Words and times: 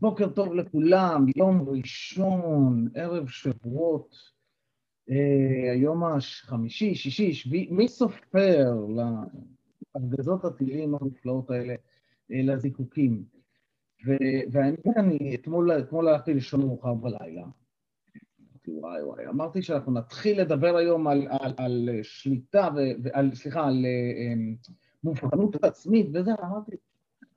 בוקר 0.00 0.28
טוב 0.28 0.54
לכולם, 0.54 1.26
יום 1.36 1.68
ראשון, 1.68 2.88
ערב 2.94 3.28
שבועות, 3.28 4.14
אה, 5.10 5.72
היום 5.72 6.04
החמישי, 6.04 6.94
שישי, 6.94 7.32
שביעי, 7.32 7.68
מי 7.70 7.88
סופר 7.88 8.70
להפגזות 9.94 10.44
הטילים 10.44 10.94
הנפלאות 10.94 11.50
האלה, 11.50 11.74
אה, 12.32 12.40
לזיקוקים? 12.42 13.24
והאמת, 14.50 14.96
אני 14.96 15.34
אתמול, 15.34 15.72
אתמול 15.72 16.08
הלכתי 16.08 16.34
לישון 16.34 16.60
מאוחר 16.60 16.94
בלילה. 16.94 17.46
וואי 18.68 19.02
וואי, 19.02 19.26
אמרתי 19.26 19.62
שאנחנו 19.62 19.92
נתחיל 19.92 20.40
לדבר 20.40 20.76
היום 20.76 21.06
על, 21.06 21.26
על, 21.30 21.52
על 21.56 21.88
שליטה, 22.02 22.68
ועל, 23.02 23.34
סליחה, 23.34 23.66
על 23.66 23.86
אה, 23.86 24.34
מובחנות 25.04 25.64
עצמית 25.64 26.06
וזה, 26.14 26.30
אמרתי, 26.44 26.72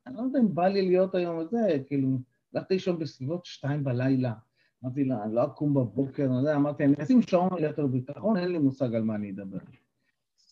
אני 0.07 0.15
לא 0.15 0.21
יודע 0.21 0.39
אם 0.39 0.55
בא 0.55 0.67
לי 0.67 0.81
להיות 0.81 1.15
היום 1.15 1.37
וזה, 1.37 1.77
כאילו, 1.87 2.17
הלכתי 2.55 2.73
לישון 2.73 2.99
בסביבות 2.99 3.45
שתיים 3.45 3.83
בלילה. 3.83 4.33
אמרתי 4.83 5.03
לה, 5.03 5.23
אני 5.23 5.35
לא 5.35 5.43
אקום 5.45 5.73
בבוקר, 5.73 6.25
אני 6.25 6.37
יודע, 6.37 6.55
אמרתי, 6.55 6.85
אני 6.85 6.93
אשים 7.03 7.21
שעון 7.21 7.59
ליתר 7.59 7.87
ביטחון, 7.87 8.37
אין 8.37 8.51
לי 8.51 8.57
מושג 8.57 8.95
על 8.95 9.03
מה 9.03 9.15
אני 9.15 9.31
אדבר. 9.31 9.57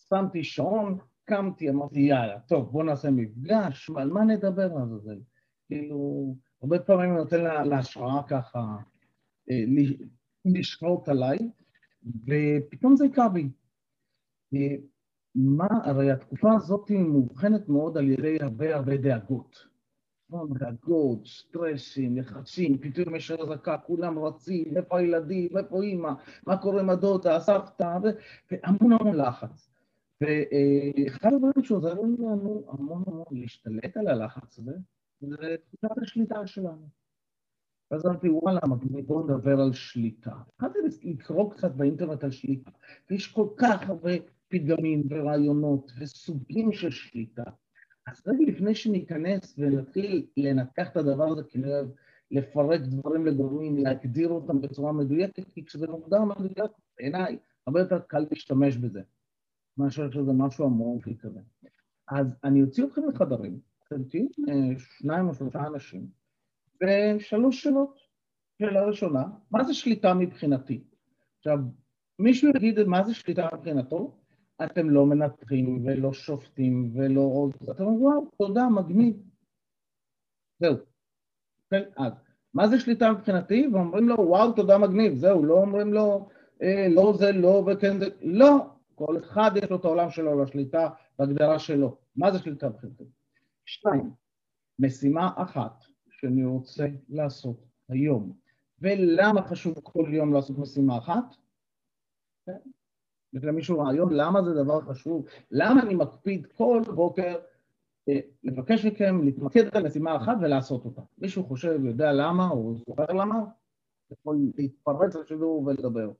שמתי 0.08 0.44
שעון, 0.44 0.98
קמתי, 1.24 1.70
אמרתי, 1.70 2.00
יאללה, 2.00 2.40
טוב, 2.40 2.72
בוא 2.72 2.84
נעשה 2.84 3.10
מפגש, 3.10 3.90
על 3.96 4.10
מה 4.10 4.24
נדבר 4.24 4.76
על 4.76 5.00
זה? 5.02 5.14
כאילו, 5.66 6.34
הרבה 6.62 6.78
פעמים 6.78 7.10
אני 7.10 7.18
נותן 7.18 7.66
להשראה 7.68 8.22
ככה 8.28 8.76
אה, 9.50 9.64
לשרות 10.44 11.08
עליי, 11.08 11.38
ופתאום 12.04 12.96
זה 12.96 13.06
יקר 13.06 13.28
בי. 13.28 13.48
אה, 14.54 14.76
מה, 15.34 15.66
הרי 15.84 16.10
התקופה 16.10 16.54
הזאת 16.54 16.90
מאובחנת 16.90 17.68
מאוד 17.68 17.98
על 17.98 18.08
ידי 18.08 18.36
הרבה 18.40 18.76
הרבה 18.76 18.96
דאגות. 18.96 19.71
דאגות, 20.58 21.26
סטרסים, 21.26 22.16
לחצים, 22.16 22.78
פתאום 22.78 23.14
יש 23.14 23.30
אזעקה, 23.30 23.78
כולם 23.78 24.18
רצים, 24.18 24.76
איפה 24.76 24.98
הילדים, 24.98 25.58
איפה 25.58 25.82
אימא, 25.82 26.12
מה 26.46 26.56
קורה 26.56 26.80
עם 26.80 26.90
הדודה, 26.90 27.36
הסבתא, 27.36 27.98
והמון 28.50 28.92
המון 28.92 29.16
לחץ. 29.16 29.68
ואחד 30.20 31.32
הדברים 31.34 31.64
שעוזרים 31.64 32.16
לנו 32.18 32.64
המון 32.68 33.02
המון 33.06 33.24
להשתלט 33.30 33.96
על 33.96 34.08
הלחץ 34.08 34.58
הזה, 34.58 34.72
זה 35.20 35.56
תחושת 35.70 35.98
השליטה 36.02 36.46
שלנו. 36.46 36.88
ואז 37.90 38.06
אמרתי, 38.06 38.28
וואלה, 38.28 38.60
מגניב, 38.68 39.06
בואו 39.06 39.26
נדבר 39.26 39.60
על 39.60 39.72
שליטה. 39.72 40.32
התחלתי 40.48 40.78
לקרוא 41.02 41.52
קצת 41.52 41.70
באינטרנט 41.70 42.24
על 42.24 42.30
שליטה, 42.30 42.70
ויש 43.10 43.32
כל 43.32 43.48
כך 43.56 43.88
הרבה 43.90 44.10
פתגמים 44.48 45.02
ורעיונות 45.10 45.92
וסוגים 46.00 46.72
של 46.72 46.90
שליטה. 46.90 47.42
אז 48.06 48.22
רגע 48.26 48.52
לפני 48.52 48.74
שניכנס 48.74 49.54
ונתחיל 49.58 50.26
לנתח 50.36 50.88
את 50.90 50.96
הדבר 50.96 51.24
הזה, 51.24 51.42
אוהב 51.64 51.86
לפרק 52.30 52.80
דברים 52.80 53.26
לגורמים, 53.26 53.84
להגדיר 53.84 54.28
אותם 54.28 54.60
בצורה 54.60 54.92
מדויקת, 54.92 55.48
כי 55.48 55.64
כשזה 55.64 55.86
מוגדר 55.86 56.24
מדויק, 56.24 56.70
בעיניי, 56.98 57.38
הרבה 57.66 57.80
יותר 57.80 57.98
קל 57.98 58.26
להשתמש 58.30 58.76
בזה, 58.76 59.00
מאשר 59.78 60.10
שזה 60.10 60.32
משהו 60.32 60.66
אמורפי 60.66 61.16
כזה. 61.18 61.40
אז 62.08 62.26
אני 62.44 62.62
אוציא 62.62 62.84
אתכם 62.84 63.02
לחדרים, 63.08 63.60
אתם 63.88 64.04
תהיו 64.04 64.26
אה, 64.48 64.78
שניים 64.78 65.28
או 65.28 65.34
שלושה 65.34 65.66
אנשים, 65.66 66.06
ושלוש 66.82 67.62
שאלות. 67.62 67.98
שאלה 68.58 68.84
ראשונה, 68.84 69.24
מה 69.50 69.64
זה 69.64 69.74
שליטה 69.74 70.14
מבחינתי? 70.14 70.84
עכשיו, 71.38 71.58
מישהו 72.18 72.48
יגיד 72.56 72.82
מה 72.82 73.04
זה 73.04 73.14
שליטה 73.14 73.48
מבחינתו? 73.54 74.21
אתם 74.64 74.90
לא 74.90 75.06
מנתחים 75.06 75.86
ולא 75.86 76.12
שופטים 76.12 76.90
ולא. 76.94 77.48
אתם 77.70 77.84
אומרים, 77.84 78.02
וואו, 78.02 78.26
תודה, 78.38 78.68
מגניב. 78.68 79.16
זהו. 80.60 80.76
כן, 81.70 81.82
אז 81.96 82.12
מה 82.54 82.68
זה 82.68 82.80
שליטה 82.80 83.12
מבחינתי? 83.12 83.68
ואומרים 83.72 84.08
לו, 84.08 84.16
וואו, 84.18 84.52
תודה, 84.52 84.78
מגניב. 84.78 85.14
זהו, 85.14 85.44
לא 85.44 85.54
אומרים 85.54 85.92
לו, 85.92 86.28
אה, 86.62 86.86
לא 86.90 87.12
זה, 87.18 87.32
לא 87.32 87.64
וכן 87.66 87.98
זה... 87.98 88.06
לא. 88.22 88.66
כל 88.94 89.18
אחד 89.18 89.50
יש 89.56 89.70
לו 89.70 89.76
את 89.76 89.84
העולם 89.84 90.10
שלו 90.10 90.42
לשליטה 90.42 90.88
בהגדרה 91.18 91.58
שלו. 91.58 91.96
מה 92.16 92.32
זה 92.32 92.38
שליטה 92.38 92.68
מבחינתי? 92.68 93.04
שתיים, 93.64 94.10
משימה 94.78 95.30
אחת 95.36 95.84
שאני 96.10 96.44
רוצה 96.44 96.86
לעשות 97.08 97.56
היום. 97.88 98.32
ולמה 98.78 99.42
חשוב 99.42 99.74
כל 99.82 100.08
יום 100.12 100.32
לעשות 100.32 100.58
משימה 100.58 100.98
אחת? 100.98 101.24
יש 103.32 103.44
למישהו 103.44 103.78
רעיון 103.78 104.12
למה 104.12 104.42
זה 104.42 104.54
דבר 104.54 104.80
חשוב? 104.80 105.26
למה 105.50 105.82
אני 105.82 105.94
מקפיד 105.94 106.46
כל 106.56 106.82
בוקר 106.94 107.36
אה, 108.08 108.20
לבקש 108.44 108.84
מכם 108.84 109.24
להתמקד 109.24 109.76
על 109.76 109.86
משימה 109.86 110.16
אחת 110.16 110.36
ולעשות 110.40 110.84
אותה? 110.84 111.02
מישהו 111.18 111.44
חושב, 111.44 111.84
יודע 111.84 112.12
למה, 112.12 112.48
או 112.50 112.74
זוכר 112.86 113.12
למה? 113.12 113.36
יכול 114.10 114.36
להתפרץ 114.58 115.14
לשידור 115.14 115.66
ולדבר. 115.66 116.12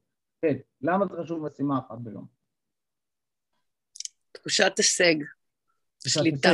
כן, 0.43 0.57
למה 0.83 1.07
זה 1.07 1.23
חשוב 1.23 1.47
משימה 1.47 1.79
אחת 1.79 1.99
ביום? 1.99 2.27
תחושת 4.33 4.73
הישג, 4.79 5.15
שליטה. 5.99 6.51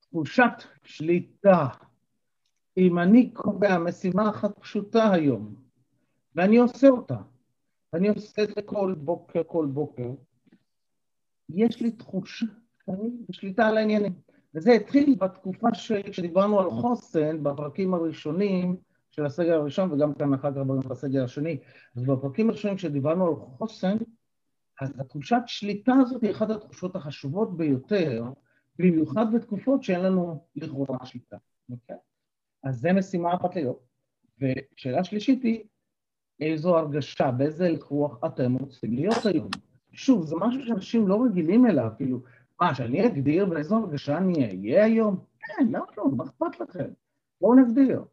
תחושת 0.00 0.52
שליטה. 0.84 1.68
אם 2.76 2.98
אני 2.98 3.30
קובע 3.30 3.78
משימה 3.78 4.30
אחת 4.30 4.58
פשוטה 4.58 5.12
היום, 5.12 5.54
ואני 6.34 6.56
עושה 6.56 6.88
אותה, 6.88 7.16
אני 7.94 8.08
עושה 8.08 8.42
את 8.42 8.48
זה 8.48 8.62
כל 8.62 8.94
בוקר, 8.98 9.42
כל 9.46 9.66
בוקר. 9.66 10.10
יש 11.48 11.82
לי 11.82 11.90
תחושה 11.90 12.46
שאני 12.86 13.10
בשליטה 13.28 13.66
על 13.66 13.76
העניינים. 13.76 14.12
וזה 14.54 14.72
התחיל 14.72 15.14
בתקופה 15.20 15.74
ש... 15.74 15.92
שדיברנו 16.12 16.60
על 16.60 16.70
חוסן, 16.70 17.42
בפרקים 17.42 17.94
הראשונים 17.94 18.76
של 19.10 19.26
הסגר 19.26 19.54
הראשון, 19.54 19.92
וגם 19.92 20.14
כאן 20.14 20.34
אחר 20.34 20.50
כך 20.52 20.88
בסגר 20.90 21.24
השני. 21.24 21.58
אז 21.96 22.02
בפרקים 22.02 22.48
הראשונים 22.48 22.76
כשדיברנו 22.76 23.26
על 23.26 23.34
חוסן, 23.34 23.96
אז 24.80 25.00
התחושת 25.00 25.42
שליטה 25.46 25.92
הזאת 25.92 26.22
היא 26.22 26.30
אחת 26.30 26.50
התחושות 26.50 26.96
החשובות 26.96 27.56
ביותר, 27.56 28.24
במיוחד 28.78 29.26
בתקופות 29.34 29.82
שאין 29.82 30.00
לנו 30.00 30.44
לכאורה 30.56 31.06
שליטה, 31.06 31.36
אוקיי? 31.70 31.96
אז 32.64 32.76
זה 32.80 32.92
משימה 32.92 33.34
אחת 33.34 33.56
ליום. 33.56 33.76
ושאלה 34.40 35.04
שלישית 35.04 35.42
היא, 35.42 35.64
איזו 36.40 36.78
הרגשה, 36.78 37.30
באיזה 37.30 37.70
רוח 37.88 38.18
אתם 38.26 38.54
רוצים 38.54 38.92
להיות 38.92 39.26
היום. 39.26 39.48
שוב, 39.92 40.26
זה 40.26 40.36
משהו 40.36 40.66
שאנשים 40.66 41.08
לא 41.08 41.22
רגילים 41.24 41.66
אליו, 41.66 41.90
כאילו, 41.96 42.20
מה, 42.60 42.74
שאני 42.74 43.06
אגדיר 43.06 43.46
באיזו 43.46 43.76
הרגשה 43.76 44.18
אני 44.18 44.44
אהיה 44.48 44.84
היום? 44.84 45.16
כן, 45.40 45.66
למה 45.66 45.84
לא, 45.98 46.04
מה 46.16 46.24
אכפת 46.24 46.60
לכם? 46.60 46.88
בואו 47.40 47.54
נגדיר. 47.54 48.04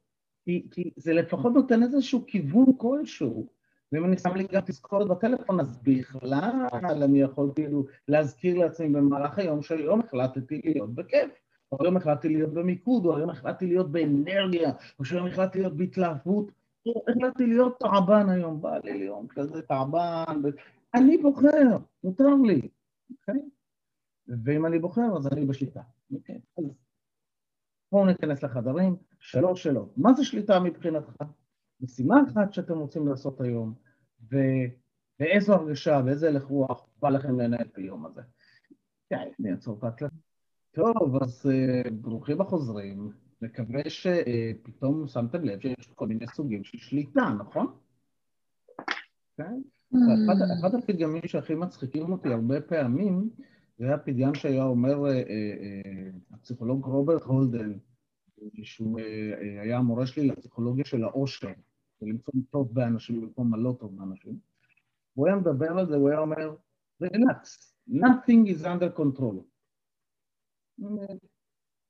כי, 0.46 0.68
כי 0.72 0.92
זה 0.96 1.14
לפחות 1.14 1.54
נותן 1.54 1.84
איזשהו 1.84 2.24
כיוון 2.28 2.66
כלשהו, 2.78 3.48
ואם 3.92 4.06
אני 4.06 4.18
שם 4.18 4.36
לי 4.36 4.48
גם 4.52 4.62
תזכורת 4.66 5.08
בטלפון, 5.08 5.60
אז 5.60 5.80
בכלל 5.84 7.04
אני 7.04 7.22
יכול 7.22 7.52
כאילו 7.56 7.86
להזכיר 8.08 8.58
לעצמי 8.58 8.90
במהלך 8.90 9.40
היום 9.40 9.62
שהיום 9.62 10.00
החלטתי 10.00 10.62
להיות 10.64 10.96
בכיף, 10.96 11.32
או 11.72 11.78
היום 11.84 11.98
החלטתי 11.98 12.30
להיות 12.30 12.54
במיקוד, 12.54 13.06
או 13.06 13.18
היום 13.18 13.30
החלטתי 13.30 13.68
להיות 13.68 13.92
באנרגיה, 13.92 14.72
או 15.00 15.06
שהיום 15.06 15.28
החלטתי 15.28 15.60
להיות 15.60 15.78
בהתלהבות. 15.78 16.52
החלטתי 16.88 17.48
להיות 17.48 17.80
תעבן 17.80 18.30
היום, 18.30 18.62
בא 18.62 18.78
לי 18.84 19.00
ליום 19.00 19.28
כזה 19.28 19.62
תעבן, 19.62 20.42
אני 20.94 21.18
בוחר, 21.18 21.78
מותר 22.04 22.36
לי, 22.48 22.70
אוקיי? 23.12 23.42
ואם 24.44 24.66
אני 24.66 24.80
בוחר, 24.80 25.18
אז 25.18 25.28
אני 25.28 25.46
בשליטה, 25.46 25.82
אוקיי? 26.14 26.42
בואו 27.92 28.06
ניכנס 28.06 28.44
לחדרים, 28.44 28.96
שלוש 29.20 29.64
שאלות. 29.64 29.98
מה 29.98 30.14
זה 30.14 30.24
שליטה 30.24 30.60
מבחינתך? 30.60 31.24
משימה 31.82 32.16
אחת 32.28 32.54
שאתם 32.54 32.78
רוצים 32.78 33.08
לעשות 33.08 33.42
היום, 33.42 33.74
ואיזו 35.20 35.54
הרגשה 35.54 36.02
ואיזה 36.06 36.28
הלך 36.28 36.44
רוח 36.44 36.88
בא 37.00 37.10
לכם 37.10 37.40
לנהל 37.40 37.66
את 37.66 37.78
היום 37.78 38.06
הזה. 38.06 38.22
כן, 39.10 39.30
אני 39.40 39.52
אעצור 39.52 39.78
את 39.78 39.84
ההקלטה. 39.84 40.16
טוב, 40.72 41.24
אז 41.24 41.46
uh, 41.46 41.90
ברוכים 41.92 42.42
החוזרים. 42.42 43.12
מקווה 43.42 43.82
שפתאום 43.90 45.08
שמתם 45.08 45.44
לב 45.44 45.60
שיש 45.60 45.88
כל 45.96 46.08
מיני 46.08 46.28
סוגים 46.28 46.64
של 46.64 46.78
שליטה, 46.78 47.22
נכון? 47.40 47.78
כן? 49.38 49.62
אחד 50.60 50.76
הפתגמים 50.76 51.22
שהכי 51.28 51.56
מצחיקים 51.56 52.12
אותי 52.12 52.30
הרבה 52.30 52.62
פעמים, 52.62 53.30
זה 53.78 53.94
הפתגם 53.94 54.36
שהיה 54.36 54.64
אומר 54.64 55.06
אה, 55.06 55.12
אה, 55.12 56.10
הפסיכולוג 56.32 56.86
רוברט 56.86 57.22
הולדן, 57.22 57.74
שהוא 58.64 59.00
אה, 59.00 59.62
היה 59.62 59.78
המורה 59.78 60.06
שלי 60.06 60.28
לפסיכולוגיה 60.28 60.86
של 60.86 61.04
העושר, 61.04 61.52
ולמצוא 62.02 62.34
טוב 62.50 62.74
באנשים 62.74 63.22
במקום 63.22 63.54
הלא 63.54 63.76
טוב 63.80 63.98
באנשים. 63.98 64.40
הוא 65.14 65.28
היה 65.28 65.36
מדבר 65.36 65.80
על 65.80 65.88
זה, 65.88 65.96
הוא 65.96 66.10
היה 66.10 66.20
אומר, 66.20 66.56
relax, 67.04 67.74
nothing 67.90 68.48
is 68.48 68.66
under 68.66 69.00
control. 69.00 69.36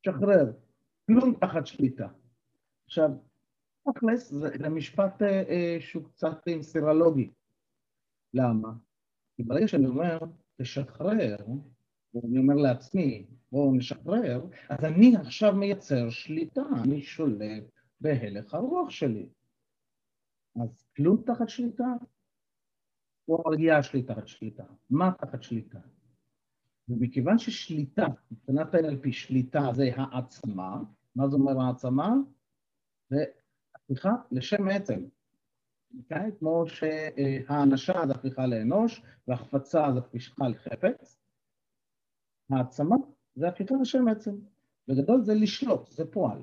שחרר, 0.06 0.51
כלום 1.13 1.36
תחת 1.42 1.68
שליטה. 1.68 2.08
עכשיו, 2.86 3.10
תכלס 3.90 4.30
זה 4.34 4.69
משפט 4.69 5.22
אה, 5.22 5.44
אה, 5.50 5.78
שהוא 5.80 6.04
קצת 6.04 6.38
סרולוגי. 6.62 7.31
למה? 8.34 8.69
כי 9.36 9.44
ברגע 9.44 9.68
שאני 9.68 9.88
אומר, 9.88 10.19
תשחרר, 10.62 11.36
ואני 12.13 12.38
אומר 12.38 12.56
לעצמי, 12.56 13.25
בואו 13.52 13.75
נשחרר, 13.75 14.46
אז 14.69 14.86
אני 14.86 15.16
עכשיו 15.16 15.56
מייצר 15.56 16.10
שליטה, 16.10 16.62
אני 16.84 17.02
שולט 17.02 17.63
בהלך 18.02 18.54
הרוח 18.54 18.90
שלי. 18.90 19.30
אז 20.62 20.86
כלום 20.96 21.24
תחת 21.25 21.50
שליטה? 21.50 21.88
או 23.28 23.44
הרגיעה 23.46 23.84
שלי 23.84 24.04
תחת 24.04 24.28
שליטה? 24.28 24.63
מה 24.90 25.12
תחת 25.19 25.44
שליטה? 25.44 25.80
ומכיוון 26.90 27.38
ששליטה, 27.38 28.06
מבחינת 28.31 28.75
ה-NLP, 28.75 29.12
שליטה 29.12 29.62
זה 29.74 29.90
העצמה, 29.96 30.78
מה 31.16 31.28
זה 31.28 31.36
אומר 31.36 31.62
העצמה? 31.62 32.13
זה 33.10 33.24
הפיכה 33.75 34.12
לשם 34.31 34.68
עצם. 34.68 35.06
אוקיי? 35.98 36.31
כמו 36.40 36.63
שהאנשה 36.68 38.08
זה 38.08 38.13
הפיכה 38.13 38.46
לאנוש, 38.46 39.02
והחפצה 39.28 39.92
זה 39.94 40.00
הפיכה 40.00 40.48
לחפץ. 40.48 41.19
העצמה 42.50 42.96
זה 43.36 43.48
הפיכה 43.48 43.75
לשם 43.81 44.08
עצם. 44.08 44.36
בגדול 44.88 45.24
זה 45.24 45.34
לשלוט, 45.34 45.88
זה 45.92 46.12
פועל. 46.12 46.42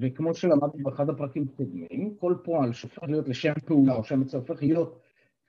וכמו 0.00 0.34
שלמדתי 0.34 0.82
באחד 0.82 1.10
הפרקים 1.10 1.46
הקודמים, 1.52 2.16
כל 2.16 2.34
פועל 2.44 2.72
שהופך 2.72 3.02
להיות 3.02 3.28
לשם 3.28 3.52
פעולה, 3.66 3.94
או 3.94 4.04
שם 4.04 4.22
עצם 4.22 4.38
הופך 4.38 4.62
להיות 4.62 5.00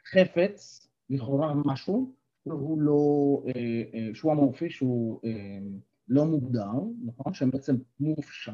חפץ, 0.06 0.88
לכאורה 1.10 1.54
משהו, 1.66 2.14
שהוא 2.44 2.82
לא, 2.82 3.44
אה, 3.48 3.84
אה, 3.94 4.10
שהוא 4.14 4.34
אמורפי, 4.34 4.70
שהוא 4.70 5.20
אה, 5.26 5.60
לא 6.08 6.26
מוגדר, 6.26 6.72
נכון? 7.06 7.34
שבעצם 7.34 7.76
מופשט, 8.00 8.54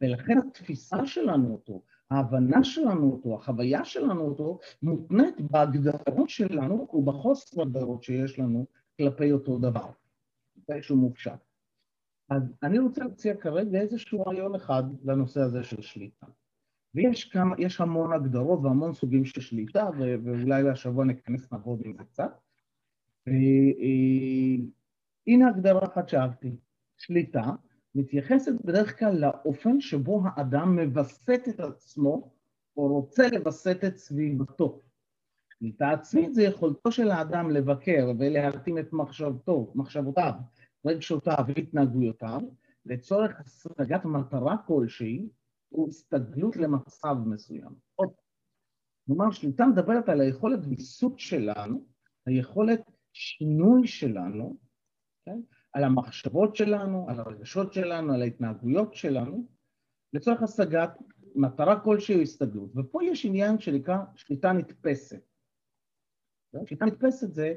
ולכן 0.00 0.38
התפיסה 0.38 1.06
שלנו 1.06 1.52
אותו, 1.52 1.82
ההבנה 2.10 2.64
שלנו 2.64 3.12
אותו, 3.12 3.34
החוויה 3.34 3.84
שלנו 3.84 4.20
אותו, 4.20 4.58
מותנית 4.82 5.40
בהגדרות 5.40 6.28
שלנו 6.28 6.88
ובחוסר 6.92 7.62
הגדרות 7.62 8.02
שיש 8.02 8.38
לנו 8.38 8.66
כלפי 8.96 9.32
אותו 9.32 9.58
דבר, 9.58 9.90
שהוא 10.80 10.98
מופשט. 10.98 11.38
אז 12.28 12.42
אני 12.62 12.78
רוצה 12.78 13.04
להציע 13.04 13.36
כרגע 13.36 13.80
איזשהו 13.80 14.22
רעיון 14.22 14.54
אחד 14.54 14.82
לנושא 15.04 15.40
הזה 15.40 15.62
של 15.62 15.82
שליטה. 15.82 16.26
ויש 16.94 17.24
כמה, 17.24 17.54
יש 17.58 17.80
המון 17.80 18.12
הגדרות 18.12 18.60
והמון 18.62 18.94
סוגים 18.94 19.24
של 19.24 19.40
שליטה, 19.40 19.90
ואולי 19.98 20.68
השבוע 20.68 21.04
ניכנס 21.04 21.52
לעבוד 21.52 21.80
עם 21.84 21.92
זה 21.96 22.04
קצת. 22.04 22.30
הנה 25.26 25.48
הגדרה 25.48 25.84
אחת 25.84 26.08
שאהבתי, 26.08 26.56
שליטה 27.00 27.44
מתייחסת 27.94 28.52
בדרך 28.64 28.98
כלל 28.98 29.18
לאופן 29.18 29.80
שבו 29.80 30.22
האדם 30.24 30.78
מווסת 30.78 31.48
את 31.48 31.60
עצמו 31.60 32.32
או 32.76 32.88
רוצה 32.88 33.28
לווסת 33.28 33.84
את 33.84 33.96
סביבתו. 33.96 34.80
שליטה 35.58 35.90
עצמית 35.90 36.34
זה 36.34 36.42
יכולתו 36.42 36.92
של 36.92 37.10
האדם 37.10 37.50
לבקר 37.50 38.12
ולהרתים 38.18 38.78
את 38.78 38.92
מחשבתו, 38.92 39.72
מחשבותיו, 39.74 40.32
רגשותיו 40.86 41.44
והתנהגויותיו 41.48 42.40
לצורך 42.86 43.40
השגת 43.40 44.04
מטרה 44.04 44.56
כלשהי 44.66 45.28
והסתגלות 45.72 46.56
למצב 46.56 47.16
מסוים. 47.26 47.74
עוד, 47.94 48.10
כלומר, 49.06 49.30
שליטה 49.30 49.66
מדברת 49.66 50.08
על 50.08 50.20
היכולת 50.20 50.60
ויסות 50.68 51.18
שלנו, 51.18 51.84
היכולת 52.26 52.90
שינוי 53.12 53.86
שלנו, 53.86 54.56
כן? 55.24 55.40
על 55.72 55.84
המחשבות 55.84 56.56
שלנו, 56.56 57.06
על 57.08 57.20
הרגשות 57.20 57.72
שלנו, 57.72 58.14
על 58.14 58.22
ההתנהגויות 58.22 58.94
שלנו, 58.94 59.46
לצורך 60.12 60.42
השגת 60.42 60.90
מטרה 61.34 61.80
כלשהי 61.80 62.16
או 62.16 62.20
הסתגלות. 62.20 62.70
ופה 62.76 63.04
יש 63.04 63.24
עניין 63.24 63.58
שנקרא 63.58 63.98
שליטה 64.14 64.52
נתפסת. 64.52 65.22
שליטה 66.66 66.84
נתפסת 66.84 67.32
זה 67.32 67.54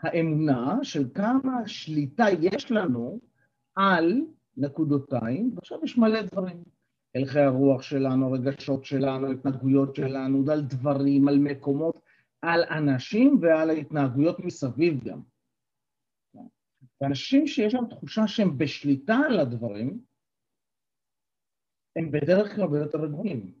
האמונה 0.00 0.78
של 0.82 1.08
כמה 1.14 1.68
שליטה 1.68 2.24
יש 2.40 2.72
לנו 2.72 3.20
על 3.74 4.20
נקודותיים, 4.56 5.52
ועכשיו 5.54 5.78
יש 5.84 5.98
מלא 5.98 6.22
דברים. 6.22 6.62
הלכי 7.14 7.40
הרוח 7.40 7.82
שלנו, 7.82 8.28
הרגשות 8.28 8.84
שלנו, 8.84 9.30
התנהגויות 9.30 9.96
שלנו, 9.96 10.50
על 10.50 10.60
דברים, 10.60 11.28
על 11.28 11.38
מקומות, 11.38 12.00
על 12.42 12.64
אנשים 12.64 13.38
ועל 13.42 13.70
ההתנהגויות 13.70 14.40
מסביב 14.40 15.04
גם. 15.04 15.20
ואנשים 17.02 17.46
שיש 17.46 17.74
להם 17.74 17.88
תחושה 17.88 18.26
שהם 18.26 18.58
בשליטה 18.58 19.16
על 19.26 19.40
הדברים, 19.40 20.04
הם 21.96 22.10
בדרך 22.10 22.54
כלל 22.54 22.64
הרבה 22.64 22.78
יותר 22.78 22.98
רגועים, 22.98 23.54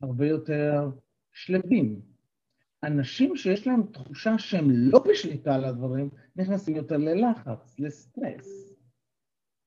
הרבה 0.00 0.26
יותר 0.26 0.90
שלווים. 1.32 2.02
אנשים 2.82 3.36
שיש 3.36 3.66
להם 3.66 3.82
תחושה 3.92 4.38
שהם 4.38 4.64
לא 4.70 5.04
בשליטה 5.10 5.54
על 5.54 5.64
הדברים, 5.64 6.10
נכנסים 6.36 6.76
יותר 6.76 6.96
ללחץ, 6.96 7.78
לסטרס. 7.78 8.74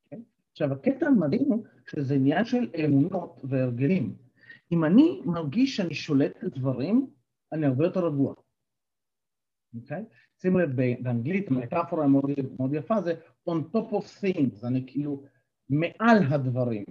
כן? 0.10 0.22
עכשיו, 0.52 0.74
הקטע 0.74 1.08
המדהים 1.08 1.52
הוא 1.52 1.66
שזה 1.90 2.16
עניין 2.16 2.46
של 2.46 2.70
אמונות 2.86 3.42
והרגלים. 3.44 4.16
אם 4.72 4.86
אני 4.86 5.22
מרגיש 5.26 5.76
שאני 5.76 5.94
שולט 5.94 6.44
על 6.44 6.50
דברים, 6.50 7.08
אני 7.52 7.66
הרבה 7.66 7.86
יותר 7.86 8.06
רגוע. 8.06 8.34
אוקיי? 9.76 10.04
Okay? 10.04 10.25
שימו 10.42 10.60
לב, 10.60 10.70
באנגלית 11.02 11.48
המטאפורה 11.48 12.08
מאוד, 12.08 12.32
מאוד 12.60 12.74
יפה 12.74 13.02
זה 13.02 13.14
on 13.50 13.76
top 13.76 13.92
of 13.92 14.24
things, 14.24 14.68
אני 14.68 14.84
כאילו 14.88 15.24
מעל 15.70 16.24
הדברים. 16.30 16.86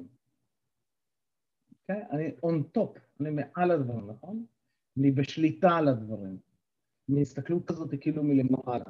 Okay? 1.73 2.11
אני 2.11 2.29
on 2.29 2.79
top, 2.79 2.99
אני 3.21 3.31
מעל 3.31 3.71
הדברים, 3.71 4.11
נכון? 4.11 4.45
אני 4.99 5.11
בשליטה 5.11 5.77
על 5.77 5.89
הדברים. 5.89 6.39
מהסתכלות 7.09 7.65
כזאת 7.67 7.91
היא 7.91 8.01
כאילו 8.01 8.23
מלמעלה. 8.23 8.85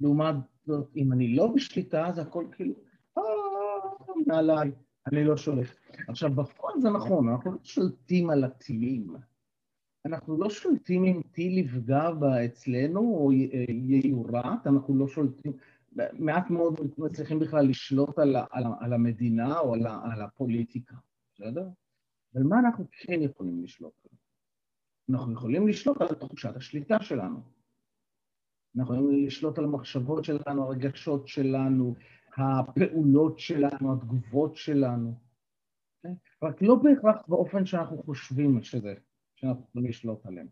לעומת 0.00 0.34
זאת, 0.64 0.96
אם 0.96 1.12
אני 1.12 1.36
לא 1.36 1.52
בשליטה, 1.54 2.06
אז 2.06 2.18
הכל 2.18 2.46
כאילו, 2.52 2.74
אה, 3.18 3.22
מעליי, 4.26 4.72
אני 5.06 5.24
לא 5.24 5.36
שולט. 5.36 5.68
עכשיו, 6.08 6.30
בפועל 6.34 6.80
זה 6.80 6.90
נכון, 6.90 7.28
אנחנו 7.28 7.52
לא 7.52 7.58
שולטים 7.62 8.30
על 8.30 8.44
הטילים. 8.44 9.16
אנחנו 10.06 10.38
לא 10.38 10.50
שולטים 10.50 11.04
אם 11.04 11.20
טיל 11.32 11.58
יפגע 11.58 12.10
אצלנו 12.44 13.00
או 13.00 13.32
ייורט, 13.32 14.66
אנחנו 14.66 14.96
לא 14.98 15.08
שולטים, 15.08 15.52
מעט 16.12 16.50
מאוד 16.50 16.80
מצליחים 16.98 17.38
בכלל 17.38 17.68
לשלוט 17.68 18.18
על, 18.18 18.36
על, 18.36 18.64
על 18.80 18.92
המדינה 18.92 19.58
או 19.58 19.74
על, 19.74 19.86
על 19.86 20.22
הפוליטיקה, 20.22 20.96
בסדר? 21.34 21.68
אבל 22.34 22.42
מה 22.42 22.58
אנחנו 22.58 22.84
כן 22.90 23.22
יכולים 23.22 23.62
לשלוט 23.62 23.92
עליו? 24.04 24.18
אנחנו 25.10 25.32
יכולים 25.32 25.68
לשלוט 25.68 26.00
על 26.00 26.14
תחושת 26.14 26.56
השליטה 26.56 27.02
שלנו. 27.02 27.40
אנחנו 28.76 28.94
יכולים 28.94 29.26
לשלוט 29.26 29.58
על 29.58 29.64
המחשבות 29.64 30.24
שלנו, 30.24 30.64
הרגשות 30.64 31.28
שלנו, 31.28 31.94
הפעולות 32.36 33.38
שלנו, 33.38 33.92
התגובות 33.92 34.56
שלנו. 34.56 35.14
Okay? 36.06 36.08
אוקיי? 36.08 36.14
רק 36.42 36.62
לא 36.62 36.74
בהכרח 36.74 37.26
באופן 37.28 37.66
שאנחנו 37.66 38.02
חושבים 38.02 38.62
שזה. 38.62 38.94
שאנחנו 39.40 39.64
יכולים 39.68 39.90
לשלוט 39.90 40.26
עליהם. 40.26 40.46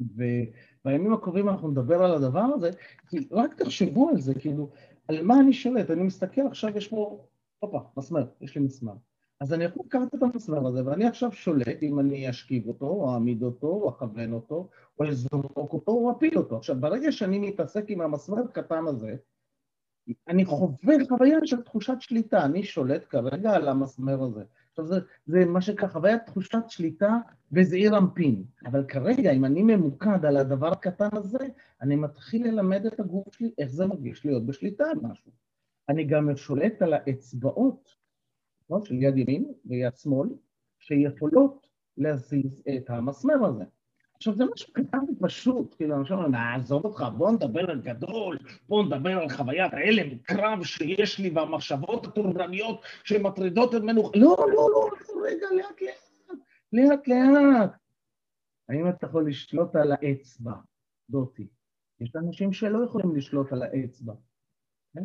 ובימים 0.00 1.12
הקרובים 1.12 1.48
אנחנו 1.48 1.68
נדבר 1.68 2.02
על 2.02 2.14
הדבר 2.14 2.40
הזה, 2.54 2.70
כי 3.08 3.28
רק 3.30 3.54
תחשבו 3.54 4.08
על 4.08 4.20
זה, 4.20 4.34
כאילו, 4.34 4.70
על 5.08 5.22
מה 5.22 5.40
אני 5.40 5.52
שולט? 5.52 5.90
אני 5.90 6.02
מסתכל, 6.02 6.46
עכשיו 6.46 6.76
יש 6.76 6.88
פה, 6.88 7.26
הופה, 7.58 7.80
מסמר, 7.96 8.26
יש 8.40 8.54
לי 8.54 8.60
מסמר. 8.60 8.94
אז 9.40 9.52
אני 9.52 9.64
יכול 9.64 9.82
לקחת 9.86 10.14
את 10.14 10.22
המסמר 10.22 10.66
הזה, 10.66 10.86
ואני 10.86 11.06
עכשיו 11.06 11.32
שולט 11.32 11.82
אם 11.82 12.00
אני 12.00 12.30
אשכיב 12.30 12.68
אותו, 12.68 12.86
או 12.86 13.14
אעמיד 13.14 13.42
אותו, 13.42 13.66
או 13.66 13.90
אכוון 13.90 14.32
אותו, 14.32 14.68
או 14.98 15.08
אזרוק 15.08 15.72
אותו, 15.72 15.92
או 15.92 16.10
אפיל 16.10 16.38
אותו. 16.38 16.56
עכשיו, 16.56 16.76
ברגע 16.80 17.12
שאני 17.12 17.38
מתעסק 17.38 17.84
עם 17.88 18.00
המסמר 18.00 18.38
הקטן 18.44 18.86
הזה, 18.86 19.16
אני 20.28 20.44
חווה 20.44 20.94
חוויה 21.08 21.38
של 21.44 21.62
תחושת 21.62 21.96
שליטה, 22.00 22.44
אני 22.44 22.62
שולט 22.62 23.04
כרגע 23.08 23.50
על 23.50 23.68
המסמר 23.68 24.22
הזה. 24.22 24.44
עכשיו 24.78 24.86
זה, 24.86 25.00
זה 25.26 25.44
מה 25.44 25.60
שנקרא 25.60 25.88
חוויית 25.88 26.26
תחושת 26.26 26.58
שליטה 26.68 27.18
וזעיר 27.52 27.98
אנפין. 27.98 28.44
אבל 28.66 28.84
כרגע, 28.84 29.32
אם 29.32 29.44
אני 29.44 29.62
ממוקד 29.62 30.24
על 30.24 30.36
הדבר 30.36 30.72
הקטן 30.72 31.08
הזה, 31.12 31.38
אני 31.82 31.96
מתחיל 31.96 32.48
ללמד 32.48 32.86
את 32.86 33.00
הגוף 33.00 33.34
שלי 33.34 33.50
איך 33.58 33.70
זה 33.70 33.86
מרגיש 33.86 34.26
להיות 34.26 34.46
בשליטה 34.46 34.84
על 34.84 34.98
משהו. 35.02 35.32
אני 35.88 36.04
גם 36.04 36.36
שולט 36.36 36.82
על 36.82 36.94
האצבעות 36.94 37.96
לא, 38.70 38.84
של 38.84 38.94
יד 38.94 39.16
ימין 39.16 39.52
ויד 39.64 39.96
שמאל, 39.96 40.28
שיכולות 40.78 41.66
להזיז 41.96 42.62
את 42.76 42.90
המסמר 42.90 43.44
הזה. 43.44 43.64
עכשיו, 44.16 44.34
זה 44.34 44.44
משהו 44.54 44.72
קטן 44.72 44.98
ופשוט, 45.12 45.74
כאילו, 45.76 45.96
אנשים 45.96 46.16
אומרים, 46.16 46.34
עזוב 46.34 46.84
אותך, 46.84 47.04
בוא 47.16 47.32
נדבר 47.32 47.70
על 47.70 47.80
גדול, 47.80 48.38
בוא 48.68 48.84
נדבר 48.84 49.18
על 49.18 49.28
חוויית 49.28 49.74
ההלם, 49.74 50.18
קרב 50.18 50.64
שיש 50.64 51.18
לי 51.18 51.30
והמחשבות 51.30 52.06
הטורדניות 52.06 52.82
שמטרידות 53.04 53.74
את 53.74 53.80
מנוח... 53.80 54.10
לא, 54.14 54.36
לא, 54.54 54.68
לא, 54.72 54.90
רגע, 55.22 55.46
לאט 55.56 55.82
לאט, 55.82 56.38
לאט 56.72 57.08
לאט. 57.08 57.70
האם 58.68 58.88
אתה 58.88 59.06
יכול 59.06 59.28
לשלוט 59.28 59.76
על 59.76 59.92
האצבע, 59.92 60.52
דוטי? 61.10 61.48
יש 62.00 62.16
אנשים 62.16 62.52
שלא 62.52 62.84
יכולים 62.84 63.16
לשלוט 63.16 63.52
על 63.52 63.62
האצבע. 63.62 64.14
כן? 64.94 65.04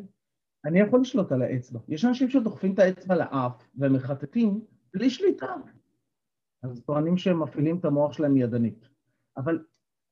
אני 0.65 0.79
יכול 0.79 1.01
לשלוט 1.01 1.31
על 1.31 1.41
האצבע. 1.41 1.79
יש 1.87 2.05
אנשים 2.05 2.29
שדוחפים 2.29 2.73
את 2.73 2.79
האצבע 2.79 3.15
לאף 3.15 3.69
ומחטטים 3.75 4.65
בלי 4.93 5.09
שליטה. 5.09 5.55
אז 6.63 6.83
טוענים 6.85 7.17
שהם 7.17 7.43
מפעילים 7.43 7.77
את 7.77 7.85
המוח 7.85 8.13
שלהם 8.13 8.37
ידנית. 8.37 8.89
אבל 9.37 9.59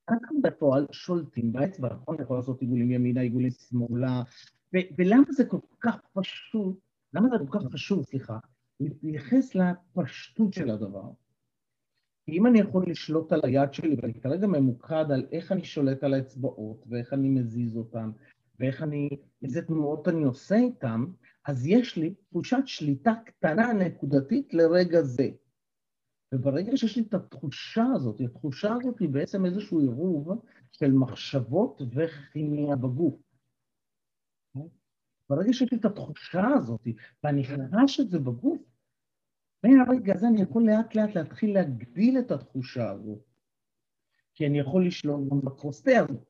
אנחנו 0.09 0.41
בפועל 0.41 0.85
שולטים 0.91 1.51
באצבע, 1.51 1.93
נכון? 1.93 2.15
אתה 2.15 2.23
יכול 2.23 2.37
לעשות 2.37 2.61
עיגולים 2.61 2.91
ימינה, 2.91 3.21
עיגולים 3.21 3.51
שמאלה, 3.51 4.21
ולמה 4.97 5.31
זה 5.31 5.45
כל 5.45 5.59
כך 5.81 5.97
פשוט, 6.13 6.79
למה 7.13 7.29
זה 7.29 7.35
כל 7.47 7.59
כך 7.59 7.65
חשוב, 7.73 8.03
סליחה, 8.03 8.37
להתייחס 8.79 9.55
לפשטות 9.55 10.53
של 10.53 10.69
הדבר. 10.69 11.11
כי 12.25 12.37
אם 12.37 12.47
אני 12.47 12.59
יכול 12.59 12.83
לשלוט 12.87 13.31
על 13.31 13.41
היד 13.43 13.73
שלי, 13.73 13.95
ואני 14.01 14.21
כרגע 14.21 14.47
ממוקד 14.47 15.11
על 15.11 15.25
איך 15.31 15.51
אני 15.51 15.63
שולט 15.63 16.03
על 16.03 16.13
האצבעות, 16.13 16.85
ואיך 16.87 17.13
אני 17.13 17.29
מזיז 17.29 17.77
אותן, 17.77 18.11
ואיך 18.59 18.83
אני, 18.83 19.09
איזה 19.43 19.61
תנועות 19.61 20.07
אני 20.07 20.23
עושה 20.23 20.55
איתן, 20.55 21.05
אז 21.45 21.67
יש 21.67 21.97
לי 21.97 22.13
תחושת 22.29 22.61
שליטה 22.65 23.13
קטנה 23.25 23.73
נקודתית 23.73 24.53
לרגע 24.53 25.01
זה. 25.01 25.29
וברגע 26.31 26.77
שיש 26.77 26.97
לי 26.97 27.03
את 27.03 27.13
התחושה 27.13 27.85
הזאת, 27.95 28.21
התחושה 28.21 28.73
הזאת 28.73 28.99
היא 28.99 29.09
בעצם 29.09 29.45
איזשהו 29.45 29.79
עירוב 29.79 30.41
של 30.71 30.91
מחשבות 30.91 31.81
וכימיה 31.91 32.75
בגוף. 32.75 33.15
ברגע 35.29 35.53
שיש 35.53 35.71
לי 35.71 35.77
את 35.77 35.85
התחושה 35.85 36.47
הזאת, 36.57 36.87
ואני 37.23 37.43
חש 37.43 37.99
את 37.99 38.09
זה 38.09 38.19
בגוף, 38.19 38.61
מהרגע 39.63 40.13
הזה 40.15 40.27
אני 40.27 40.41
יכול 40.41 40.65
לאט 40.65 40.95
לאט 40.95 41.15
להתחיל 41.15 41.53
להגדיל 41.53 42.19
את 42.19 42.31
התחושה 42.31 42.91
הזאת, 42.91 43.19
כי 44.33 44.47
אני 44.47 44.59
יכול 44.59 44.87
לשלוט 44.87 45.29
גם 45.31 45.39
בכוס 45.41 45.83
תה 45.83 45.91
הזאת. 45.99 46.29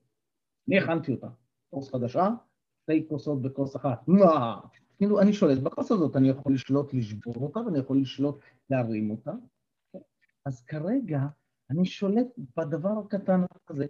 אני 0.68 0.80
הכנתי 0.80 1.12
אותה, 1.12 1.28
כוס 1.70 1.92
חדשה, 1.92 2.28
שתי 2.84 3.06
כוסות 3.10 3.42
בכוס 3.42 3.76
אחת. 3.76 4.06
כאילו, 4.98 5.22
אני 5.22 5.34
שולט 5.34 5.64
בכוס 5.64 5.92
הזאת, 5.92 6.16
אני 6.16 6.30
יכול 6.30 6.54
לשלוט 6.54 6.94
לשבור 6.94 7.36
אותה, 7.36 7.60
ואני 7.60 7.80
יכול 7.80 8.02
לשלוט 8.02 8.40
להרים 8.70 9.12
אותה. 9.12 9.32
אז 10.50 10.62
כרגע 10.66 11.20
אני 11.70 11.86
שולט 11.86 12.28
בדבר 12.58 12.90
הקטן 13.06 13.42
הזה. 13.70 13.86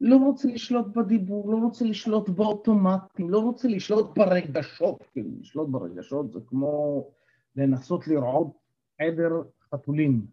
לא 0.00 0.16
רוצה 0.16 0.48
לשלוט 0.48 0.86
בדיבור, 0.96 1.52
לא 1.52 1.56
רוצה 1.56 1.84
לשלוט 1.84 2.28
באוטומטים, 2.28 3.30
לא 3.30 3.38
רוצה 3.38 3.68
לשלוט 3.68 4.18
ברגשות. 4.18 5.02
כאילו, 5.12 5.30
לשלוט 5.40 5.68
ברגשות 5.68 6.32
זה 6.32 6.38
כמו 6.46 7.04
לנסות 7.56 8.08
לרעוד 8.08 8.50
עדר 8.98 9.42
חתולים. 9.62 10.26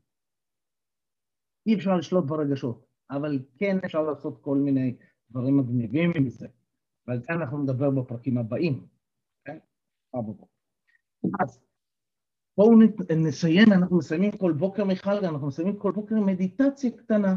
אי 1.68 1.76
אפשר 1.76 1.98
לשלוט 1.98 2.26
ברגשות, 2.26 2.86
אבל 3.12 3.40
כן 3.58 3.78
אפשר 3.86 4.02
לעשות 4.02 4.42
כל 4.42 4.58
מיני 4.58 4.96
דברים 5.32 5.58
מגניבים 5.58 6.12
עם 6.16 6.30
זה. 6.30 6.48
ועל 7.08 7.22
זה 7.22 7.34
אנחנו 7.34 7.64
נדבר 7.64 7.90
בפרקים 7.90 8.38
הבאים. 8.38 8.88
כן? 9.46 9.58
אז 11.40 11.69
בואו 12.60 12.72
נסיים, 13.18 13.74
אנחנו 13.74 13.98
מסיימים 13.98 14.32
כל 14.32 14.52
בוקר, 14.52 14.86
מיכל, 14.86 15.26
אנחנו 15.26 15.48
מסיימים 15.48 15.78
כל 15.78 15.92
בוקר 15.92 16.16
מדיטציה 16.16 16.92
קטנה. 16.98 17.36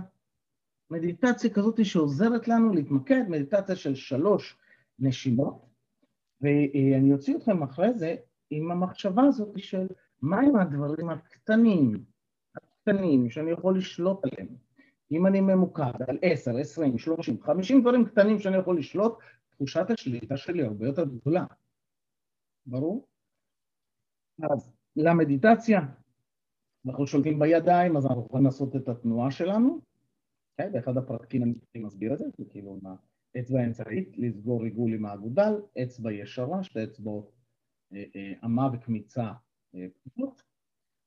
מדיטציה 0.90 1.50
כזאת 1.50 1.84
שעוזרת 1.84 2.48
לנו 2.48 2.72
להתמקד, 2.74 3.22
מדיטציה 3.28 3.76
של 3.76 3.94
שלוש 3.94 4.58
נשימות, 4.98 5.66
ואני 6.40 7.12
אוציא 7.12 7.36
אתכם 7.36 7.62
אחרי 7.62 7.94
זה 7.94 8.16
עם 8.50 8.70
המחשבה 8.70 9.22
הזאת 9.22 9.58
של 9.58 9.86
מהם 10.22 10.56
הדברים 10.56 11.10
הקטנים, 11.10 12.04
הקטנים 12.56 13.30
שאני 13.30 13.50
יכול 13.50 13.78
לשלוט 13.78 14.20
עליהם. 14.24 14.56
אם 15.12 15.26
אני 15.26 15.40
ממוקד 15.40 16.02
על 16.08 16.18
עשר, 16.22 16.56
עשרים, 16.56 16.98
שלושים, 16.98 17.42
חמישים 17.42 17.80
דברים 17.80 18.04
קטנים 18.04 18.38
שאני 18.38 18.56
יכול 18.56 18.78
לשלוט, 18.78 19.18
תחושת 19.50 19.86
השליטה 19.90 20.36
שלי 20.36 20.62
הרבה 20.62 20.86
יותר 20.86 21.04
גדולה. 21.04 21.44
ברור? 22.66 23.06
אז 24.50 24.81
למדיטציה, 24.96 25.80
אנחנו 26.86 27.06
שולטים 27.06 27.38
בידיים, 27.38 27.96
אז 27.96 28.06
אנחנו 28.06 28.24
יכולים 28.26 28.44
לעשות 28.44 28.76
את 28.76 28.88
התנועה 28.88 29.30
שלנו. 29.30 29.80
Okay, 29.80 30.62
כן, 30.62 30.72
באחד 30.72 30.96
הפרקים 30.96 31.42
אני 31.42 31.82
מסביר 31.82 32.12
את 32.12 32.18
זה, 32.18 32.24
זה 32.38 32.44
כאילו 32.50 32.78
עם 32.82 32.92
האצבע 33.34 33.60
האמצעית, 33.60 34.18
לסגור 34.18 34.64
עיגול 34.64 34.94
עם 34.94 35.06
האגודל, 35.06 35.52
אצבע 35.82 36.12
ישרה, 36.12 36.62
שתי 36.62 36.84
אצבעות 36.84 37.32
אמה 38.44 38.68
וקמיצה 38.72 39.32
פתוחות. 39.70 40.42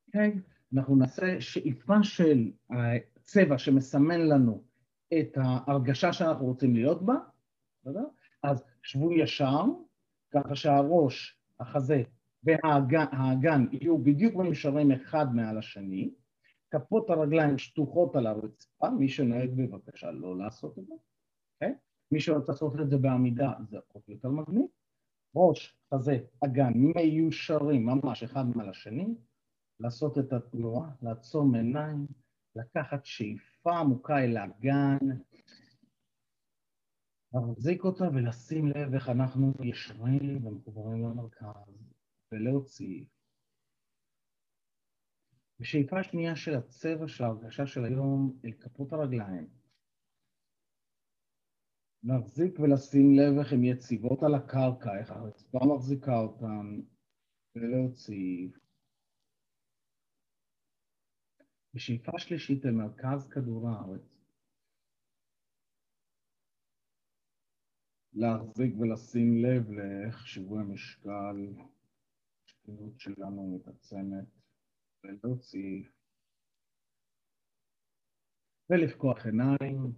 Okay. 0.10 0.40
אנחנו 0.76 0.96
נעשה 0.96 1.42
שאיפה 1.42 2.04
של 2.04 2.52
הצבע 2.70 3.58
שמסמן 3.58 4.22
לנו 4.22 4.64
את 5.20 5.38
ההרגשה 5.38 6.14
שאנחנו 6.14 6.46
רוצים 6.46 6.76
להיות 6.76 7.06
בה, 7.06 7.16
בסדר? 7.82 8.06
אז 8.44 8.64
שבו 8.84 9.14
ישר, 9.14 9.64
ככה 10.32 10.56
שהראש, 10.56 11.40
החזה 11.60 12.04
והאגן 12.46 13.66
יהיו 13.72 13.98
בדיוק 13.98 14.36
במישורים 14.36 14.92
אחד 14.92 15.36
מעל 15.36 15.58
השני, 15.58 16.14
כפות 16.72 17.10
הרגליים 17.10 17.58
שטוחות 17.58 18.16
על 18.16 18.28
הרצפה, 18.28 18.90
מי 18.90 19.10
שנוהג 19.10 19.50
בבקשה 19.56 20.12
לא 20.12 20.38
לעשות 20.38 20.80
את 20.80 20.86
זה, 20.86 20.94
okay? 20.94 20.98
אוקיי? 21.54 21.76
מי 22.12 22.20
שרוצה 22.20 22.52
לעשות 22.52 22.80
את 22.82 22.90
זה 22.90 22.98
בעמידה 22.98 23.52
זה 23.70 23.78
עוד 23.94 24.04
יותר 24.08 24.30
מגניב, 24.30 24.66
ראש, 25.36 25.78
חזה, 25.94 26.18
אגן, 26.46 26.74
מיושרים 26.76 27.86
ממש 27.86 28.24
אחד 28.24 28.46
מעל 28.56 28.70
השני, 28.70 29.16
לעשות 29.80 30.18
את 30.18 30.34
התנועה, 30.34 30.90
לעצום 31.02 31.56
עיניים, 31.56 32.08
לקחת 32.56 33.06
שאיפה 33.06 33.80
עמוקה 33.80 34.20
אל 34.24 34.38
האגן, 34.38 34.98
להחזיק 37.34 37.84
אותה 37.84 38.06
ולשים 38.14 38.68
לב 38.68 38.94
איך 38.94 39.10
אנחנו 39.10 39.54
ישרים 39.64 40.46
ומחוברים 40.46 41.04
למרכז. 41.04 41.95
ולהוציא. 42.36 43.06
ושאיפה 45.60 46.04
שנייה 46.04 46.36
של 46.36 46.56
הצבע 46.56 47.08
של 47.08 47.24
ההרגשה 47.24 47.68
של 47.68 47.86
היום 47.86 48.40
אל 48.46 48.52
כפות 48.52 48.94
הרגליים. 48.94 49.48
להחזיק 52.04 52.60
ולשים 52.60 53.06
לב 53.20 53.38
איך 53.40 53.54
הן 53.54 53.64
יציבות 53.64 54.20
על 54.24 54.36
הקרקע, 54.36 55.00
איך 55.00 55.12
הרצפה 55.12 55.60
מחזיקה 55.76 56.18
אותן, 56.18 56.82
ולהוציא. 57.56 58.50
בשאיפה 61.74 62.12
שלישית 62.18 62.66
אל 62.66 62.72
מרכז 62.72 63.28
כדור 63.30 63.70
הארץ. 63.70 64.16
להחזיק 68.14 68.76
ולשים 68.80 69.38
לב 69.46 69.72
לאיך 69.72 70.28
שיווי 70.28 70.60
המשקל 70.60 71.66
הפעילות 72.66 73.00
שלנו 73.00 73.56
מתעצמת 73.56 74.26
ולהוציא 75.04 75.84
ולפקוח 78.70 79.26
עיניים. 79.26 79.92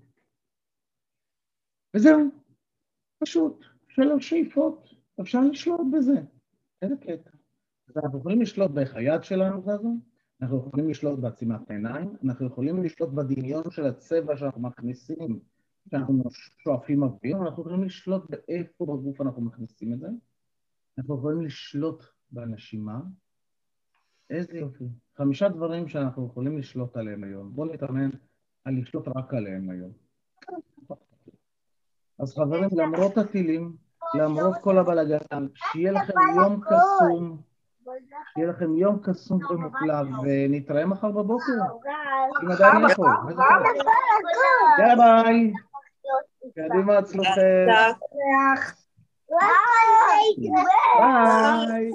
וזהו, 1.95 2.19
פשוט, 3.23 3.65
שלוש 3.87 4.29
שאיפות, 4.29 4.89
אפשר 5.21 5.39
לשלוט 5.51 5.81
בזה, 5.93 6.21
איזה 6.81 6.95
קטע. 7.01 7.31
אז 7.87 7.97
אנחנו 7.97 8.19
יכולים 8.19 8.41
לשלוט 8.41 8.71
באיך 8.71 8.95
היד 8.95 9.23
שלנו 9.23 9.61
זזו, 9.61 9.95
אנחנו 10.41 10.57
יכולים 10.57 10.89
לשלוט 10.89 11.19
בעצימת 11.19 11.69
העיניים, 11.69 12.15
אנחנו 12.23 12.47
יכולים 12.47 12.83
לשלוט 12.83 13.09
בדמיון 13.09 13.71
של 13.71 13.85
הצבע 13.85 14.37
שאנחנו 14.37 14.61
מכניסים, 14.61 15.39
שאנחנו 15.91 16.23
שואפים 16.63 17.03
אוויר, 17.03 17.37
אנחנו 17.37 17.61
יכולים 17.61 17.83
לשלוט 17.83 18.29
באיפה 18.29 18.85
בגוף 18.85 19.21
אנחנו 19.21 19.41
מכניסים 19.41 19.93
את 19.93 19.99
זה, 19.99 20.07
אנחנו 20.97 21.17
יכולים 21.17 21.41
לשלוט 21.41 22.03
בנשימה. 22.31 22.99
איזה 24.29 24.57
יופי. 24.57 24.83
חמישה 25.17 25.49
דברים 25.49 25.87
שאנחנו 25.87 26.27
יכולים 26.27 26.57
לשלוט 26.57 26.97
עליהם 26.97 27.23
היום. 27.23 27.53
בואו 27.53 27.73
נתאמן 27.73 28.09
על 28.65 28.73
לשלוט 28.81 29.07
רק 29.07 29.33
עליהם 29.33 29.69
היום. 29.69 29.91
אז 32.19 32.33
חברים, 32.35 32.69
למרות 32.71 33.17
הטילים, 33.17 33.75
למרות 34.13 34.55
כל 34.61 34.77
הבלגן, 34.77 35.17
שיהיה 35.53 35.91
לכם 35.91 36.13
יום 36.35 36.61
קסום, 36.61 37.41
שיהיה 38.33 38.47
לכם 38.47 38.77
יום 38.77 38.99
קסום 39.03 39.39
ומופלג, 39.49 40.07
ונתראה 40.23 40.85
מחר 40.85 41.11
בבוקר. 41.11 41.53
אם 42.43 42.51
עדיין 42.51 42.89
יכול. 42.91 43.09
יאללה 44.79 45.23
ביי. 45.23 45.53
קדימה 46.55 46.99
אצלכם. 46.99 47.67
ביי. 51.69 51.91